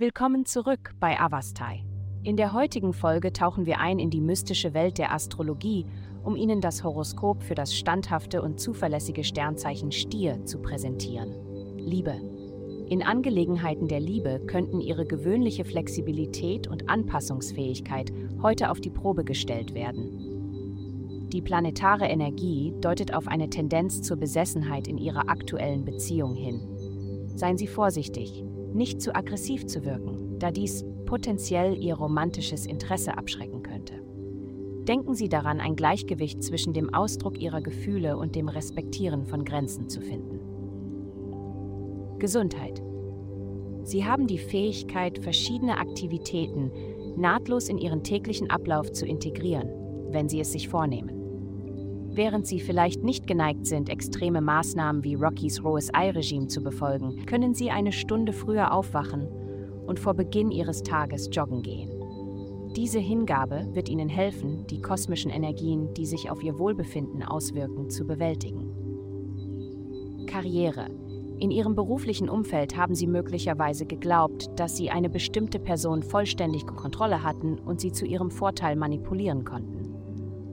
[0.00, 1.84] Willkommen zurück bei Avastai.
[2.22, 5.84] In der heutigen Folge tauchen wir ein in die mystische Welt der Astrologie,
[6.24, 11.34] um Ihnen das Horoskop für das standhafte und zuverlässige Sternzeichen Stier zu präsentieren.
[11.76, 12.14] Liebe.
[12.88, 18.10] In Angelegenheiten der Liebe könnten Ihre gewöhnliche Flexibilität und Anpassungsfähigkeit
[18.40, 21.28] heute auf die Probe gestellt werden.
[21.30, 27.28] Die planetare Energie deutet auf eine Tendenz zur Besessenheit in Ihrer aktuellen Beziehung hin.
[27.36, 33.62] Seien Sie vorsichtig, nicht zu aggressiv zu wirken, da dies potenziell Ihr romantisches Interesse abschrecken
[33.62, 33.94] könnte.
[34.84, 39.88] Denken Sie daran, ein Gleichgewicht zwischen dem Ausdruck Ihrer Gefühle und dem Respektieren von Grenzen
[39.88, 40.40] zu finden.
[42.18, 42.82] Gesundheit.
[43.82, 46.70] Sie haben die Fähigkeit, verschiedene Aktivitäten
[47.16, 49.68] nahtlos in Ihren täglichen Ablauf zu integrieren,
[50.10, 51.19] wenn Sie es sich vornehmen.
[52.20, 57.54] Während Sie vielleicht nicht geneigt sind, extreme Maßnahmen wie Rockys rohes Ei-Regime zu befolgen, können
[57.54, 59.26] Sie eine Stunde früher aufwachen
[59.86, 61.88] und vor Beginn Ihres Tages joggen gehen.
[62.76, 68.06] Diese Hingabe wird Ihnen helfen, die kosmischen Energien, die sich auf Ihr Wohlbefinden auswirken, zu
[68.06, 68.68] bewältigen.
[70.26, 70.88] Karriere.
[71.38, 77.22] In Ihrem beruflichen Umfeld haben Sie möglicherweise geglaubt, dass Sie eine bestimmte Person vollständig Kontrolle
[77.22, 79.79] hatten und sie zu Ihrem Vorteil manipulieren konnten.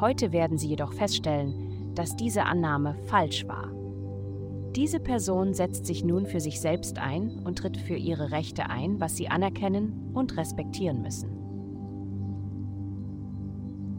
[0.00, 3.70] Heute werden Sie jedoch feststellen, dass diese Annahme falsch war.
[4.74, 8.98] Diese Person setzt sich nun für sich selbst ein und tritt für ihre Rechte ein,
[8.98, 11.30] was sie anerkennen und respektieren müssen.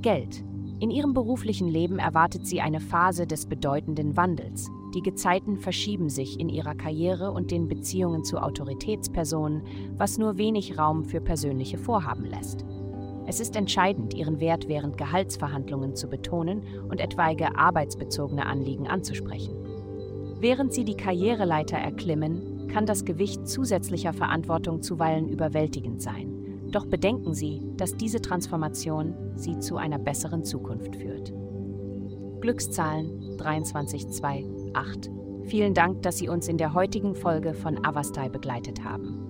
[0.00, 0.42] Geld.
[0.78, 4.70] In ihrem beruflichen Leben erwartet sie eine Phase des bedeutenden Wandels.
[4.94, 9.62] Die Gezeiten verschieben sich in ihrer Karriere und den Beziehungen zu Autoritätspersonen,
[9.98, 12.64] was nur wenig Raum für persönliche Vorhaben lässt.
[13.30, 19.54] Es ist entscheidend, ihren Wert während Gehaltsverhandlungen zu betonen und etwaige arbeitsbezogene Anliegen anzusprechen.
[20.40, 26.64] Während sie die Karriereleiter erklimmen, kann das Gewicht zusätzlicher Verantwortung zuweilen überwältigend sein.
[26.72, 31.32] Doch bedenken Sie, dass diese Transformation Sie zu einer besseren Zukunft führt.
[32.40, 35.12] Glückszahlen 2328.
[35.44, 39.29] Vielen Dank, dass Sie uns in der heutigen Folge von Avastai begleitet haben.